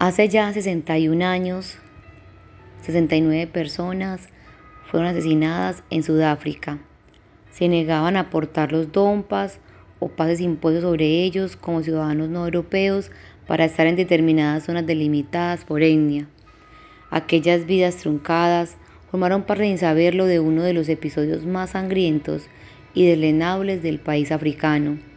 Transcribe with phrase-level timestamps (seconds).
[0.00, 1.76] Hace ya 61 años,
[2.80, 4.30] 69 personas
[4.90, 6.78] fueron asesinadas en Sudáfrica.
[7.50, 9.58] Se negaban a aportar los dompas
[9.98, 13.10] o pases impuestos sobre ellos como ciudadanos no europeos
[13.46, 16.26] para estar en determinadas zonas delimitadas por etnia.
[17.10, 18.78] Aquellas vidas truncadas
[19.10, 22.44] formaron parte sin saberlo de uno de los episodios más sangrientos
[22.94, 25.09] y deslenables del país africano.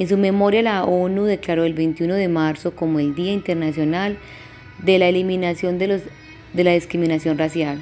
[0.00, 4.16] En su memoria la ONU declaró el 21 de marzo como el Día Internacional
[4.82, 6.00] de la Eliminación de, los,
[6.54, 7.78] de la Discriminación Racial.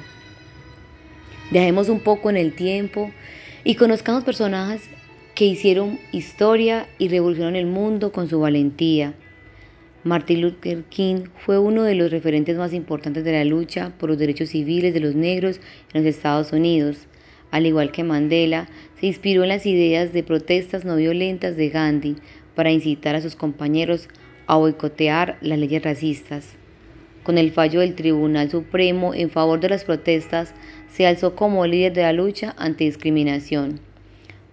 [1.49, 3.09] Viajemos un poco en el tiempo
[3.63, 4.81] y conozcamos personajes
[5.33, 9.13] que hicieron historia y revolucionaron el mundo con su valentía.
[10.03, 14.19] Martin Luther King fue uno de los referentes más importantes de la lucha por los
[14.19, 15.61] derechos civiles de los negros
[15.93, 16.97] en los Estados Unidos.
[17.51, 18.67] Al igual que Mandela,
[18.99, 22.15] se inspiró en las ideas de protestas no violentas de Gandhi
[22.55, 24.07] para incitar a sus compañeros
[24.47, 26.55] a boicotear las leyes racistas.
[27.23, 30.53] Con el fallo del Tribunal Supremo en favor de las protestas,
[30.91, 33.79] se alzó como líder de la lucha antidiscriminación.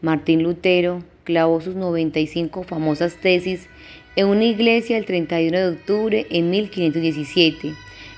[0.03, 3.69] Martín Lutero clavó sus 95 famosas tesis
[4.15, 7.73] en una iglesia el 31 de octubre en 1517,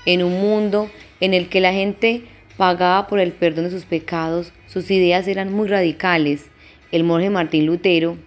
[0.05, 2.23] en un mundo en el que la gente
[2.59, 6.45] pagaba por el perdón de sus pecados, sus ideas eran muy radicales.
[6.91, 8.17] El monje Martín Lutero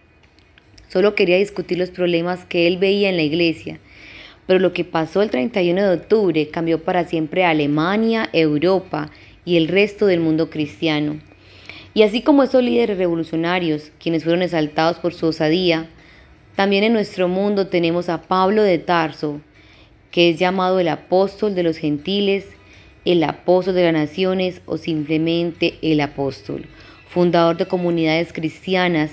[0.89, 3.79] solo quería discutir los problemas que él veía en la iglesia
[4.47, 9.11] pero lo que pasó el 31 de octubre cambió para siempre Alemania, Europa
[9.45, 11.21] y el resto del mundo cristiano.
[11.95, 15.89] Y así como esos líderes revolucionarios, quienes fueron exaltados por su osadía,
[16.57, 19.41] también en nuestro mundo tenemos a Pablo de Tarso,
[20.11, 22.47] que es llamado el apóstol de los gentiles,
[23.05, 26.67] el apóstol de las naciones o simplemente el apóstol,
[27.09, 29.11] fundador de comunidades cristianas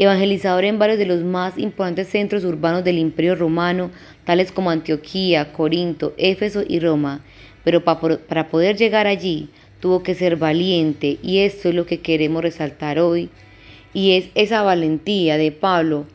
[0.00, 3.90] evangelizador en varios de los más importantes centros urbanos del Imperio Romano,
[4.24, 7.22] tales como Antioquía, Corinto, Éfeso y Roma.
[7.64, 12.42] Pero para poder llegar allí tuvo que ser valiente y esto es lo que queremos
[12.42, 13.28] resaltar hoy
[13.92, 16.06] y es esa valentía de Pablo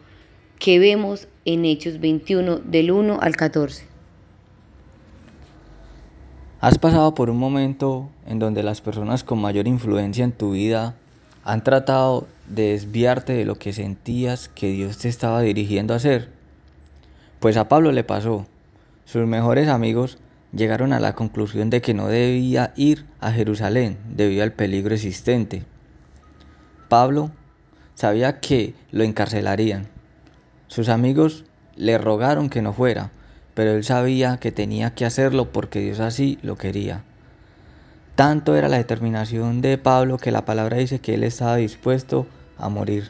[0.57, 3.94] que vemos en Hechos 21 del 1 al 14.
[6.65, 10.95] ¿Has pasado por un momento en donde las personas con mayor influencia en tu vida
[11.43, 16.31] han tratado de desviarte de lo que sentías que Dios te estaba dirigiendo a hacer?
[17.39, 18.47] Pues a Pablo le pasó.
[19.05, 20.17] Sus mejores amigos
[20.53, 25.61] llegaron a la conclusión de que no debía ir a Jerusalén debido al peligro existente.
[26.89, 27.29] Pablo
[27.93, 29.85] sabía que lo encarcelarían.
[30.65, 31.45] Sus amigos
[31.75, 33.11] le rogaron que no fuera,
[33.55, 37.03] pero él sabía que tenía que hacerlo porque Dios así lo quería.
[38.15, 42.27] Tanto era la determinación de Pablo que la palabra dice que él estaba dispuesto
[42.57, 43.09] a morir.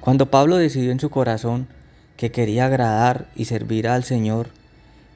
[0.00, 1.68] Cuando Pablo decidió en su corazón
[2.16, 4.48] que quería agradar y servir al Señor,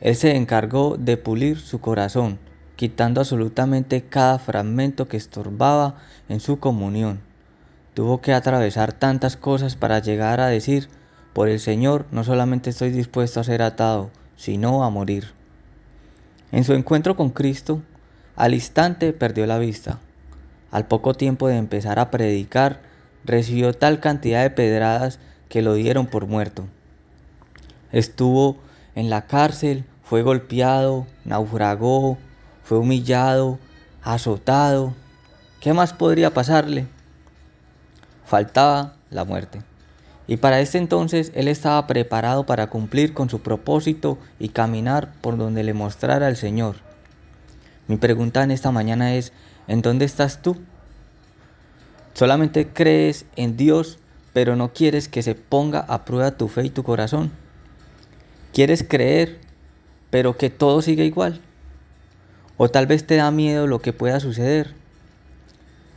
[0.01, 2.39] él se encargó de pulir su corazón,
[2.77, 5.97] quitando absolutamente cada fragmento que estorbaba
[6.29, 7.21] en su comunión.
[7.95, 10.89] Tuvo que atravesar tantas cosas para llegar a decir,
[11.37, 14.09] por el Señor no solamente estoy dispuesto a ser atado,
[14.39, 15.33] sino a morir.
[16.51, 17.83] En su encuentro con Cristo,
[18.37, 19.99] al instante perdió la vista.
[20.71, 22.81] Al poco tiempo de empezar a predicar,
[23.23, 25.19] recibió tal cantidad de pedradas
[25.51, 26.65] que lo dieron por muerto.
[27.93, 28.57] Estuvo
[28.95, 32.17] en la cárcel, fue golpeado, naufragó,
[32.65, 33.59] fue humillado,
[34.03, 34.95] azotado.
[35.61, 36.87] ¿Qué más podría pasarle?
[38.25, 39.61] Faltaba la muerte.
[40.29, 45.37] Y para este entonces él estaba preparado para cumplir con su propósito y caminar por
[45.37, 46.77] donde le mostrara el Señor.
[47.87, 49.33] Mi pregunta en esta mañana es,
[49.69, 50.57] ¿en dónde estás tú?
[52.15, 53.99] ¿Solamente crees en Dios,
[54.33, 57.31] pero no quieres que se ponga a prueba tu fe y tu corazón?
[58.53, 59.39] ¿Quieres creer,
[60.11, 61.41] pero que todo siga igual?
[62.57, 64.75] ¿O tal vez te da miedo lo que pueda suceder?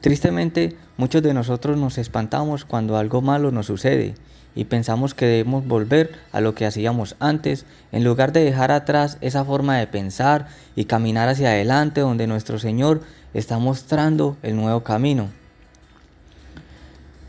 [0.02, 4.16] Tristemente, muchos de nosotros nos espantamos cuando algo malo nos sucede
[4.56, 9.18] y pensamos que debemos volver a lo que hacíamos antes en lugar de dejar atrás
[9.22, 13.02] esa forma de pensar y caminar hacia adelante donde nuestro Señor
[13.34, 15.30] está mostrando el nuevo camino.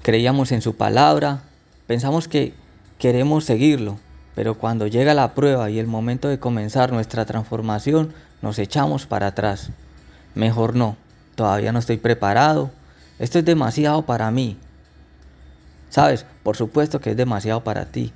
[0.02, 1.42] Creíamos en su palabra,
[1.86, 2.54] pensamos que
[2.98, 3.98] queremos seguirlo,
[4.34, 9.28] pero cuando llega la prueba y el momento de comenzar nuestra transformación, nos echamos para
[9.28, 9.70] atrás.
[10.34, 10.96] Mejor no,
[11.40, 12.70] todavía no estoy preparado,
[13.18, 14.58] esto es demasiado para mí,
[15.88, 18.12] Sabes, por supuesto que es demasiado para ti.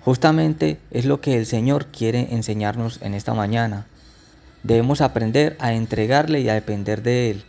[0.00, 3.86] Justamente es lo que el Señor quiere enseñarnos en esta mañana.
[4.64, 7.44] Debemos aprender a entregarle y a depender de Él.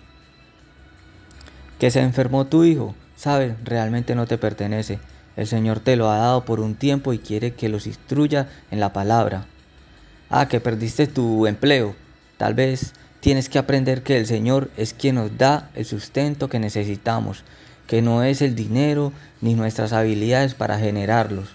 [1.79, 4.99] Que se enfermó tu hijo, sabes, realmente no te pertenece.
[5.35, 8.79] El Señor te lo ha dado por un tiempo y quiere que los instruya en
[8.79, 9.47] la palabra.
[10.29, 11.95] Ah, que perdiste tu empleo.
[12.37, 16.59] Tal vez tienes que aprender que el Señor es quien nos da el sustento que
[16.59, 17.43] necesitamos,
[17.87, 21.49] que no es el dinero ni nuestras habilidades para generarlos.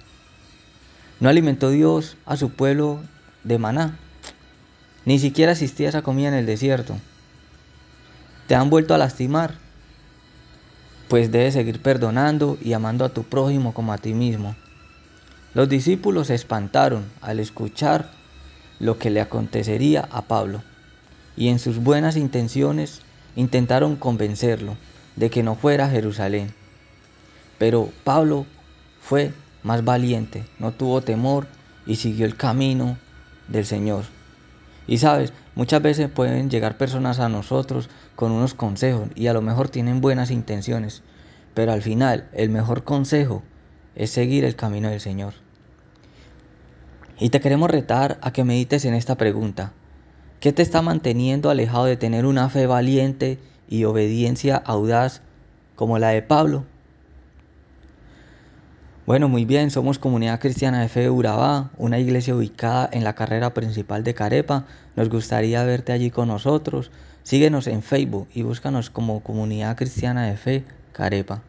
[1.21, 3.01] ¿No alimentó Dios a su pueblo
[3.45, 3.99] de maná?
[5.05, 6.97] Ni siquiera existía esa comida en el desierto.
[8.49, 9.55] ¿Te han vuelto a lastimar?
[11.09, 14.57] Pues debes seguir perdonando y amando a tu prójimo como a ti mismo.
[15.55, 18.11] Los discípulos se espantaron al escuchar
[18.81, 20.63] lo que le acontecería a Pablo
[21.37, 23.03] y en sus buenas intenciones
[23.37, 24.77] intentaron convencerlo
[25.17, 26.53] de que no fuera a Jerusalén.
[27.59, 28.47] Pero Pablo
[29.01, 29.33] fue
[29.63, 31.47] más valiente, no tuvo temor
[31.87, 32.99] y siguió el camino
[33.49, 34.05] del Señor.
[34.87, 39.43] Y sabes, muchas veces pueden llegar personas a nosotros con unos consejos y a lo
[39.43, 41.03] mejor tienen buenas intenciones,
[41.55, 43.43] pero al final el mejor consejo
[43.95, 45.35] es seguir el camino del Señor.
[47.19, 49.73] Y te queremos retar a que medites en esta pregunta.
[50.43, 55.21] ¿Qué te está manteniendo alejado de tener una fe valiente y obediencia audaz
[55.77, 56.65] como la de Pablo?
[59.07, 63.15] Bueno, muy bien, somos Comunidad Cristiana de Fe de Urabá, una iglesia ubicada en la
[63.15, 64.67] carrera principal de Carepa.
[64.97, 66.91] Nos gustaría verte allí con nosotros.
[67.23, 71.43] Síguenos en Facebook y búscanos como Comunidad Cristiana de Fe Carepa.